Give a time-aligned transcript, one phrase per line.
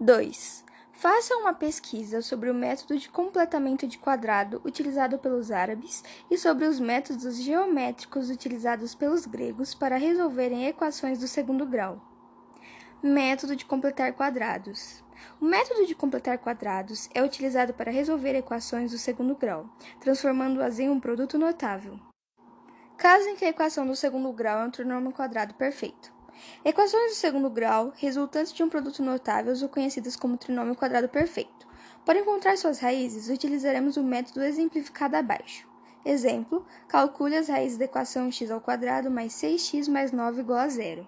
[0.00, 0.64] 2.
[0.92, 6.66] Faça uma pesquisa sobre o método de completamento de quadrado utilizado pelos árabes e sobre
[6.66, 12.00] os métodos geométricos utilizados pelos gregos para resolverem equações do segundo grau.
[13.02, 15.02] Método de completar quadrados.
[15.40, 19.68] O método de completar quadrados é utilizado para resolver equações do segundo grau,
[19.98, 21.98] transformando-as em um produto notável.
[22.96, 26.17] Caso em que a equação do segundo grau é um trinômio quadrado perfeito.
[26.64, 31.66] Equações do segundo grau, resultantes de um produto notável, são conhecidas como trinômio quadrado perfeito.
[32.04, 35.68] Para encontrar suas raízes, utilizaremos o método exemplificado abaixo.
[36.04, 40.68] Exemplo: calcule as raízes da equação x ao quadrado mais 6x mais 9 igual a
[40.68, 41.06] zero.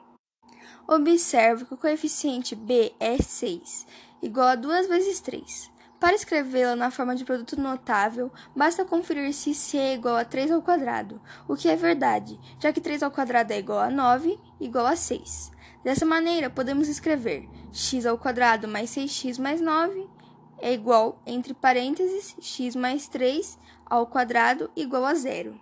[0.86, 3.86] Observe que o coeficiente b é 6,
[4.20, 5.70] igual a 2 vezes 3.
[6.00, 10.50] Para escrevê-la na forma de produto notável, basta conferir se c é igual a 3
[10.50, 14.40] ao quadrado, o que é verdade, já que 3 ao quadrado é igual a 9,
[14.58, 15.52] igual a 6.
[15.84, 20.08] Dessa maneira, podemos escrever x ao quadrado mais 6x mais 9
[20.62, 25.60] é igual, entre parênteses, x mais 3 ao quadrado igual a zero.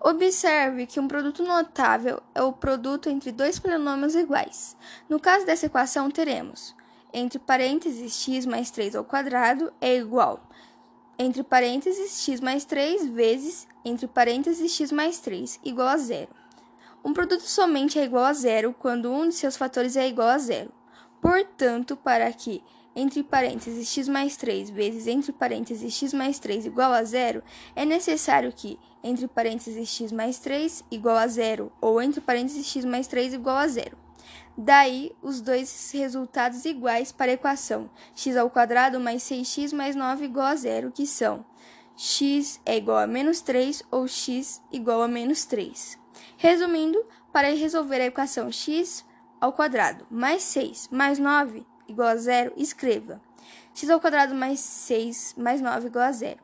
[0.00, 4.76] Observe que um produto notável é o produto entre dois polinômios iguais.
[5.08, 6.74] No caso dessa equação, teremos
[7.12, 10.40] entre parênteses x mais 3 ao quadrado é igual
[11.20, 16.30] entre parênteses x mais 3 vezes entre parênteses x mais 3 igual a zero.
[17.04, 20.38] Um produto somente é igual a zero quando um de seus fatores é igual a
[20.38, 20.72] zero.
[21.20, 22.62] Portanto, para que
[22.96, 27.42] entre parênteses x mais 3 vezes entre parênteses x mais 3 igual a zero,
[27.76, 32.82] é necessário que entre parênteses x mais 3 igual a zero ou entre parênteses x
[32.86, 33.98] mais 3 igual a zero.
[34.56, 38.52] Daí, os dois resultados iguais para a equação x ao
[39.00, 41.44] mais 6x mais 9 igual a zero, que são
[41.96, 45.98] x é igual a menos 3 ou x igual a menos 3.
[46.36, 49.04] Resumindo, para resolver a equação x
[49.40, 49.54] ao
[50.10, 53.20] mais 6 mais 9 igual a zero, escreva
[53.74, 54.00] x ao
[54.34, 56.40] mais 6 mais 9 igual a zero.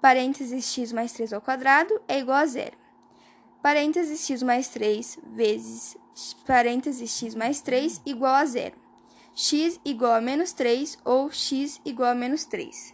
[0.00, 2.83] Parênteses x mais 3 ao quadrado é igual a zero.
[3.64, 5.96] Parênteses x mais 3 vezes
[6.46, 8.76] parênteses x mais 3 igual a zero.
[9.34, 12.93] x igual a menos 3 ou x igual a menos 3.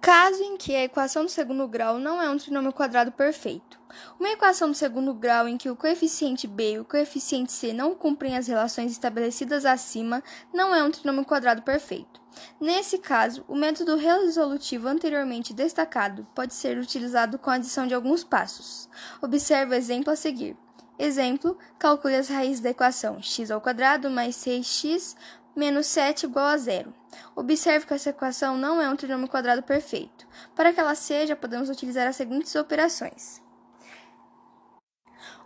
[0.00, 3.78] Caso em que a equação do segundo grau não é um trinômio quadrado perfeito.
[4.18, 7.94] Uma equação do segundo grau em que o coeficiente b e o coeficiente c não
[7.94, 10.22] cumprem as relações estabelecidas acima
[10.52, 12.20] não é um trinômio quadrado perfeito.
[12.60, 18.22] Nesse caso, o método resolutivo anteriormente destacado pode ser utilizado com a adição de alguns
[18.22, 18.88] passos.
[19.20, 20.56] Observe o exemplo a seguir.
[20.98, 25.16] Exemplo, calcule as raízes da equação x ao quadrado mais 6x
[25.58, 26.94] menos 7 igual a zero.
[27.34, 30.26] Observe que essa equação não é um trinômio quadrado perfeito.
[30.54, 33.42] Para que ela seja, podemos utilizar as seguintes operações.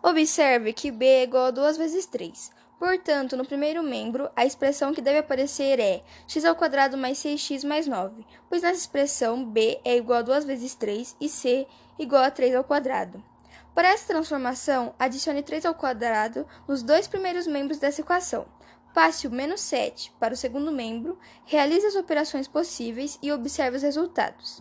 [0.03, 2.51] Observe que b é igual a 2 vezes 3.
[2.79, 7.65] Portanto, no primeiro membro, a expressão que deve aparecer é x ao quadrado mais 6x
[7.65, 11.67] mais 9, pois nessa expressão b é igual a 2 vezes 3 e c
[11.99, 13.23] igual a 3 ao quadrado.
[13.75, 18.47] Para essa transformação, adicione 3 ao quadrado nos dois primeiros membros dessa equação.
[18.95, 23.83] Passe o menos 7 para o segundo membro, realize as operações possíveis e observe os
[23.83, 24.61] resultados.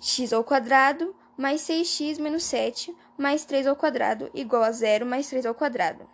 [0.00, 5.28] x ao quadrado mais 6x menos 7 mais 3 ao quadrado igual a 0 mais
[5.28, 6.08] 3 ao quadrado.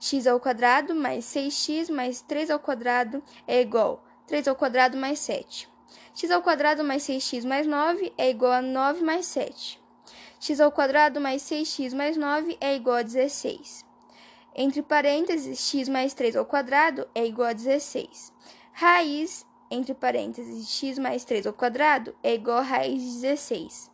[0.00, 4.96] x ao quadrado mais 6x mais 3 ao quadrado é igual a 3 ao quadrado
[4.96, 5.68] mais 7.
[6.12, 9.80] x ao quadrado mais 6x mais 9 é igual a 9 mais 7
[10.40, 13.89] x ao quadrado mais 6x mais 9 é igual a 16.
[14.62, 18.30] Entre parênteses, x mais 3 ao quadrado é igual a 16.
[18.74, 23.90] Raiz, entre parênteses, x mais 3 ao quadrado é igual a raiz de 16.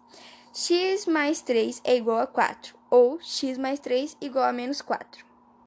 [0.52, 5.25] x mais 3 é igual a 4, ou x mais 3 igual a menos 4.